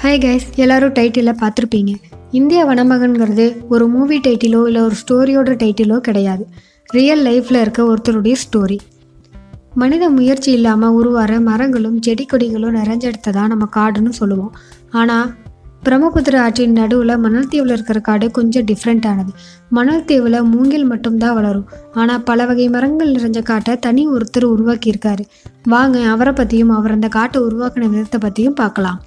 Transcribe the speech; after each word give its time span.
Hi 0.00 0.18
guys 0.24 0.46
எல்லாரும் 0.54 0.92
டைட்டிலில் 0.96 1.38
பார்த்துருப்பீங்க. 1.42 1.92
இந்திய 2.30 2.60
வனமகன்கிறது 2.64 3.46
ஒரு 3.68 3.84
மூவி 3.88 4.16
டைட்டிலோ 4.26 4.60
இல்லை 4.66 4.80
ஒரு 4.82 4.96
ஸ்டோரியோட 5.02 5.50
டைட்டிலோ 5.62 5.96
கிடையாது. 5.98 6.44
ரியல் 6.88 7.22
லைஃப்பில் 7.26 7.60
இருக்க 7.60 7.80
ஒருத்தருடைய 7.84 8.34
ஸ்டோரி 8.42 8.78
மனித 9.74 10.10
முயற்சி 10.10 10.50
இல்லாமல் 10.52 10.96
உருவார 10.98 11.40
மரங்களும் 11.40 11.96
செடி 12.00 12.26
கொடிகளும் 12.32 12.76
நிறைஞ்செடுத்ததான் 12.80 13.50
நம்ம 13.52 13.68
காடுன்னு 13.78 14.12
சொல்லுவோம். 14.20 14.52
ஆனால் 14.90 15.26
பிரம்மபுத்திர 15.82 16.36
ஆற்றின் 16.44 16.78
நடுவில் 16.80 17.14
மணல் 17.24 17.48
தீவில் 17.48 17.74
இருக்கிற 17.74 17.98
காடு 18.00 18.28
கொஞ்சம் 18.30 18.68
டிஃப்ரெண்ட்டானது 18.70 19.32
மணல் 19.68 20.04
தீவில் 20.04 20.40
மூங்கில் 20.52 20.86
மட்டும்தான் 20.92 21.36
வளரும். 21.40 21.68
ஆனால் 21.92 22.22
பல 22.22 22.46
வகை 22.46 22.68
மரங்கள் 22.68 23.14
நிறைஞ்ச 23.16 23.42
காட்டை 23.42 23.74
தனி 23.78 24.04
ஒருத்தர் 24.08 24.52
உருவாக்கியிருக்காரு. 24.54 25.26
வாங்க 25.74 25.98
அவரை 26.14 26.32
பற்றியும் 26.32 26.74
அவர் 26.78 26.96
அந்த 26.98 27.10
காட்டை 27.18 27.40
உருவாக்கின 27.42 27.90
விதத்தை 27.94 28.20
பற்றியும் 28.20 28.60
பார்க்கலாம். 28.62 29.00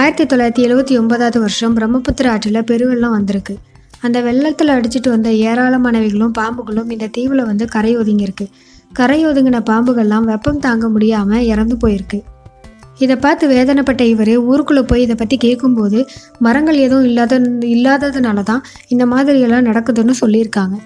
ஆயிரத்தி 0.00 0.24
தொள்ளாயிரத்தி 0.24 0.62
எழுபத்தி 0.66 0.94
ஒன்பதாவது 0.98 1.40
வருஷம் 1.40 1.74
பிரம்மபுத்திர 1.76 2.26
ஆற்றில் 2.30 2.58
பெருவெள்ளம் 2.68 3.14
வந்திருக்கு. 3.14 3.54
அந்த 4.00 4.18
வெள்ளத்தில் 4.20 4.72
அடிச்சிட்டு 4.74 5.08
வந்த 5.08 5.30
ஏராளமானவைகளும் 5.48 6.32
பாம்புகளும் 6.38 6.90
இந்த 6.90 7.06
தீவில் 7.06 7.42
வந்து 7.44 7.64
கரை 7.66 7.92
ஒதுங்கியிருக்கு. 7.96 8.46
கரை 8.92 9.18
ஒதுங்கின 9.26 9.58
பாம்புகள்லாம் 9.70 10.28
வெப்பம் 10.30 10.58
தாங்க 10.58 10.88
முடியாமல் 10.88 11.44
இறந்து 11.44 11.76
போயிருக்கு. 11.82 12.20
இதை 12.98 13.16
பார்த்து 13.16 13.44
வேதனைப்பட்ட 13.48 14.06
இவர் 14.12 14.32
ஊருக்குள்ளே 14.52 14.84
போய் 14.92 15.02
இதை 15.02 15.14
பற்றி 15.14 15.36
கேட்கும்போது 15.36 16.00
மரங்கள் 16.38 16.78
எதுவும் 16.86 17.06
இல்லாத 17.10 17.40
இல்லாததுனால 17.74 18.42
தான் 18.42 18.62
இந்த 18.88 19.06
மாதிரியெல்லாம் 19.06 19.68
நடக்குதுன்னு 19.70 20.16
சொல்லியிருக்காங்க. 20.22 20.78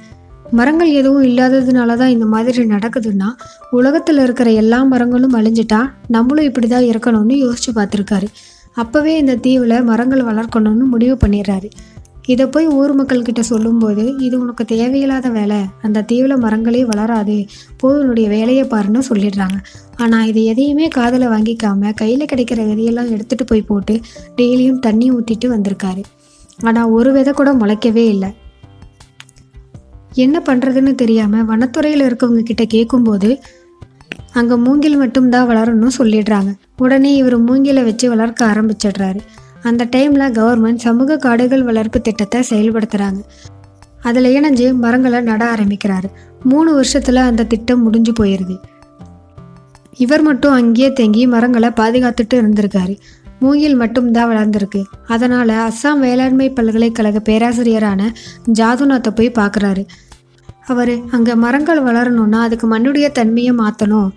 மரங்கள் 0.52 0.92
எதுவும் 1.00 1.24
இல்லாததுனால 1.30 1.96
தான் 2.02 2.12
இந்த 2.16 2.28
மாதிரி 2.34 2.66
நடக்குதுன்னா 2.74 3.30
உலகத்தில் 3.70 4.22
இருக்கிற 4.26 4.50
எல்லா 4.64 4.82
மரங்களும் 4.84 5.38
அழிஞ்சிட்டா 5.40 5.80
நம்மளும் 6.08 6.44
இப்படி 6.44 6.66
தான் 6.66 6.90
இருக்கணும்னு 6.90 7.36
யோசிச்சு 7.44 7.72
பார்த்துருக்காரு. 7.80 8.28
அப்போவே 8.82 9.12
இந்த 9.16 9.34
தீவில் 9.36 9.84
மரங்கள் 9.90 10.28
வளர்க்கணும்னு 10.30 10.86
முடிவு 10.94 11.16
பண்ணிடுறாரு. 11.24 11.68
இதை 12.32 12.44
போய் 12.46 12.66
ஊர் 12.66 12.92
மக்கள்கிட்ட 13.00 13.42
சொல்லும்போது 13.50 14.04
இது 14.18 14.34
உனக்கு 14.40 14.64
தேவையில்லாத 14.64 15.28
வேலை. 15.28 15.58
அந்த 15.82 16.02
தீவில் 16.02 16.34
மரங்களே 16.36 16.84
வளராது. 16.84 17.36
போய் 17.80 17.98
உன்னுடைய 17.98 18.28
வேலையை 18.28 18.64
பாருன்னு 18.64 19.02
சொல்லிடுறாங்க. 19.10 19.58
ஆனால் 19.96 20.26
இது 20.26 20.44
எதையுமே 20.44 20.88
காதில் 20.88 21.32
வாங்கிக்காம 21.34 21.92
கையில் 21.94 22.30
கிடைக்கிற 22.32 22.62
விதையெல்லாம் 22.70 23.12
எடுத்துகிட்டு 23.16 23.46
போய் 23.46 23.68
போட்டு 23.70 23.94
டெய்லியும் 24.36 24.78
தண்ணி 24.78 25.08
ஊற்றிட்டு 25.12 25.48
வந்திருக்காரு. 25.54 26.02
ஆனால் 26.62 26.92
ஒரு 26.98 27.12
விதை 27.12 27.32
கூட 27.32 27.52
முளைக்கவே 27.52 28.04
இல்லை. 28.14 28.30
என்ன 30.24 30.36
பண்ணுறதுன்னு 30.46 30.94
தெரியாமல் 30.94 31.44
வனத்துறையில் 31.44 32.04
இருக்கவங்க 32.08 32.42
கிட்ட 32.42 32.64
கேட்கும்போது 32.64 33.30
அங்கே 34.38 34.56
மூங்கில் 34.64 34.96
மட்டும்தான் 34.96 35.48
வளரணும்னு 35.50 35.92
சொல்லிடுறாங்க. 35.98 36.50
உடனே 36.76 37.10
இவர் 37.20 37.36
மூங்கிலை 37.48 37.82
வச்சு 37.88 38.06
வளர்க்க 38.08 38.40
ஆரம்பிச்சிடுறாரு. 38.52 39.20
அந்த 39.62 39.82
டைமில் 39.96 40.34
கவர்மெண்ட் 40.38 40.84
சமூக 40.86 41.16
காடுகள் 41.16 41.62
வளர்ப்பு 41.68 42.00
திட்டத்தை 42.00 42.40
செயல்படுத்துகிறாங்க 42.50 43.20
அதில் 44.00 44.28
இணைஞ்சு 44.36 44.66
மரங்களை 44.84 45.20
நட 45.20 45.42
ஆரம்பிக்கிறாரு. 45.54 46.08
மூணு 46.44 46.70
வருஷத்தில் 46.74 47.26
அந்த 47.28 47.46
திட்டம் 47.52 47.82
முடிஞ்சு 47.82 48.12
போயிடுது 48.20 48.56
இவர் 50.04 50.22
மட்டும் 50.22 50.52
அங்கேயே 50.52 50.88
தங்கி 50.92 51.22
மரங்களை 51.34 51.68
பாதுகாத்துட்டு 51.80 52.34
இருந்திருக்காரு. 52.34 52.94
மூங்கில் 53.40 53.76
மட்டும்தான் 53.76 54.30
வளர்ந்துருக்கு. 54.30 54.80
அதனால் 55.06 55.52
அஸ்ஸாம் 55.64 56.02
வேளாண்மை 56.04 56.48
பல்கலைக்கழக 56.50 57.20
பேராசிரியரான 57.28 58.00
ஜாதுநாத்தை 58.58 59.10
போய் 59.14 59.38
பார்க்குறாரு. 59.38 59.82
அவர் 60.66 60.94
அங்கே 61.10 61.34
மரங்கள் 61.34 61.80
வளரணும்னா 61.82 62.38
அதுக்கு 62.46 62.66
மண்ணுடைய 62.66 63.06
தன்மையை 63.12 63.52
மாற்றணும் 63.52 64.10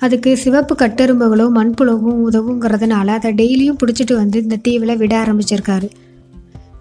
அதுக்கு 0.00 0.30
சிவப்பு 0.36 0.74
கட்டெரும்புகளும் 0.74 1.56
மண்புழுவும் 1.58 2.20
உதவுங்கிறதுனால 2.26 3.14
அதை 3.18 3.30
டெய்லியும் 3.32 3.78
பிடிச்சிட்டு 3.80 4.14
வந்து 4.14 4.38
இந்த 4.42 4.58
தீவில் 4.66 4.96
விட 4.96 5.14
ஆரம்பிச்சிருக்காரு. 5.24 5.88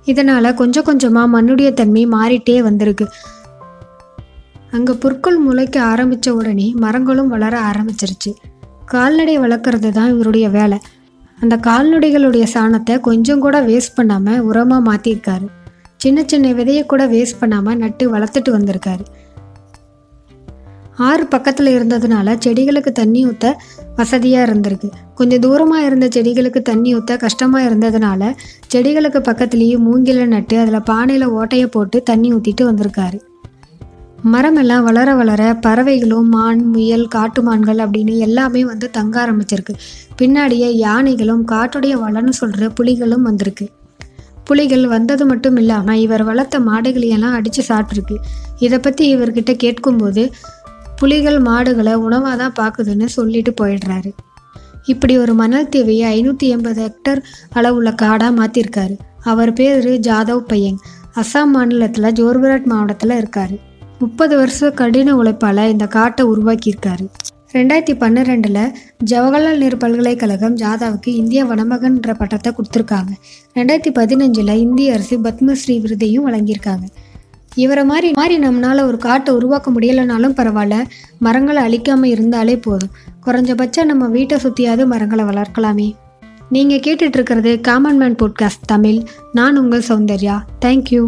இதனால் 0.06 0.56
கொஞ்சம் 0.56 0.84
கொஞ்சமாக 0.84 1.34
மண்ணுடைய 1.36 1.70
தன்மை 1.73 2.04
மாறிட்டே 2.08 2.58
வந்திருக்கு. 2.61 3.08
அங்கே 4.72 4.94
புற்கள் 4.94 5.39
முளைக்க 5.39 5.77
ஆரம்பித்த 5.83 6.33
உடனே 6.33 6.67
மரங்களும் 6.76 7.27
வளர 7.27 7.54
ஆரம்பிச்சிருச்சு. 7.72 8.32
கால்நடை 8.86 9.36
வளர்க்குறது 9.39 9.89
தான் 9.92 10.14
இவருடைய 10.14 10.48
வேலை. 10.50 10.77
அந்த 11.39 11.56
கால்நடைகளுடைய 11.67 12.45
சாணத்தை 12.54 12.94
கொஞ்சம் 13.00 13.39
கூட 13.39 13.58
வேஸ்ட் 13.61 13.95
பண்ணாமல் 13.95 14.44
உரமாக 14.50 14.82
மாற்றிருக்காரு 14.89 15.48
சின்ன 15.97 16.23
சின்ன 16.25 16.53
விதையை 16.53 16.85
கூட 16.85 17.08
வேஸ்ட் 17.08 17.39
பண்ணாமல் 17.39 17.77
நட்டு 17.77 18.17
வளர்த்துட்டு 18.17 18.49
வந்திருக்காரு. 18.49 19.05
ஆறு 20.97 21.27
பக்கத்தில் 21.27 21.80
இருந்ததுனால 21.80 22.37
செடிகளுக்கு 22.45 22.91
தண்ணி 22.91 23.25
ஊற்ற 23.25 23.53
வசதியாக 23.95 24.53
இருந்திருக்கு. 24.53 24.91
கொஞ்சம் 25.15 25.39
தூரமாக 25.39 25.85
இருந்த 25.85 26.08
செடிகளுக்கு 26.08 26.61
தண்ணி 26.61 26.95
ஊற்ற 26.95 27.17
கஷ்டமாக 27.17 27.69
இருந்ததுனால 27.69 28.33
செடிகளுக்கு 28.75 29.19
பக்கத்துலேயே 29.19 29.77
மூங்கில 29.77 30.25
நட்டு 30.25 30.59
அதில் 30.59 30.87
பானையில் 30.89 31.27
ஓட்டையை 31.30 31.65
போட்டு 31.65 32.03
தண்ணி 32.03 32.33
ஊற்றிட்டு 32.33 32.61
வந்திருக்காரு. 32.61 33.19
மரமெல்லாம் 34.33 34.83
வளர 34.83 35.15
வளர 35.15 35.53
பறவைகளும் 35.53 36.29
மான் 36.29 36.65
முயல் 36.65 37.08
காட்டு 37.08 37.43
மான்கள் 37.43 37.77
அப்படின்னு 37.77 38.17
எல்லாமே 38.17 38.65
வந்து 38.65 38.89
தங்க 38.89 39.25
ஆரம்பிச்சிருக்கு. 39.25 39.73
பின்னாடியே 40.21 40.69
யானைகளும் 40.71 41.47
காட்டுடைய 41.47 41.95
வளன்னு 42.05 42.29
சொல்கிற 42.29 42.71
புலிகளும் 42.79 43.21
வந்திருக்கு. 43.21 43.69
புலிகள் 44.47 44.85
வந்தது 44.93 45.23
மட்டும் 45.25 45.58
இல்லாமல் 45.61 46.02
இவர் 46.05 46.23
வளர்த்த 46.30 46.59
மாடுகளையெல்லாம் 46.69 47.35
அடித்து 47.37 47.63
சாப்பிட்ருக்கு 47.69 48.15
இதை 48.65 48.77
பற்றி 48.80 49.05
இவர்கிட்ட 49.15 49.53
கேட்கும்போது 49.63 50.23
புலிகள் 50.99 51.39
மாடுகளை 51.47 51.93
உணவாக 52.05 52.35
தான் 52.35 52.55
பார்க்குதுன்னு 52.59 53.08
சொல்லிட்டு 53.15 53.52
போயிடுறாரு. 53.61 54.11
இப்படி 54.91 55.13
ஒரு 55.23 55.33
மணல் 55.33 55.69
தீவையை 55.73 56.05
ஐநூற்றி 56.15 56.47
எண்பது 56.55 56.80
ஹெக்டர் 56.85 57.21
அளவுள்ள 57.53 57.91
காடாக 58.03 58.31
மாற்றிருக்காரு 58.39 58.95
அவர் 59.31 59.52
பேர் 59.53 59.89
ஜாதவ் 60.08 60.43
பையங் 60.52 60.79
அஸ்ஸாம் 61.21 61.53
மாநிலத்தில் 61.55 62.15
ஜோர்பரட் 62.19 62.67
மாவட்டத்தில் 62.71 63.15
இருக்கார். 63.21 63.55
முப்பது 63.99 64.33
வருஷ 64.37 64.69
கடின 64.81 65.15
உழைப்பால் 65.15 65.64
இந்த 65.73 65.85
காட்டை 65.97 66.23
உருவாக்கியிருக்காரு. 66.33 67.05
ரெண்டாயிரத்தி 67.58 67.95
பன்னிரெண்டில் 68.00 68.73
ஜவஹர்லால் 69.12 69.58
நேரு 69.58 69.78
பல்கலைக்கழகம் 69.78 70.56
ஜாதாவுக்கு 70.56 71.08
இந்திய 71.08 71.45
வனமகன்ற 71.45 72.14
பட்டத்தை 72.14 72.54
கொடுத்துருக்காங்க. 72.54 73.12
ரெண்டாயிரத்தி 73.56 73.92
பதினஞ்சில் 73.95 74.58
இந்திய 74.58 74.94
அரசு 74.94 75.20
பத்மஸ்ரீ 75.20 75.80
விருதையும் 75.82 76.28
வழங்கியிருக்காங்க. 76.28 76.86
இவரை 77.56 77.84
மாதிரி 77.84 78.12
மாதிரி 78.12 78.48
நம்மளால் 78.48 78.86
ஒரு 78.86 78.98
காட்டை 78.98 79.34
உருவாக்க 79.34 79.72
முடியலைனாலும் 79.72 80.36
பரவாயில்ல. 80.36 80.84
மரங்களை 81.20 81.64
அழிக்காமல் 81.64 82.04
இருந்தாலே 82.04 82.58
போதும். 82.58 82.90
குறைஞ்சபட்சம் 83.26 83.86
நம்ம 83.86 84.08
வீட்டை 84.08 84.38
சுற்றியாவது 84.38 84.86
மரங்களை 84.86 85.26
வளர்க்கலாமே. 85.26 85.94
நீங்கள் 86.50 86.80
கேட்டுட்ருக்கிறது 86.80 87.62
காமன் 87.62 87.98
மேன் 87.98 88.16
பாட்காஸ்ட் 88.16 88.66
தமிழ். 88.66 89.02
நான் 89.32 89.58
உங்கள் 89.58 89.84
சௌந்தர்யா. 89.88 90.39
தேங்க்யூ 90.66 91.06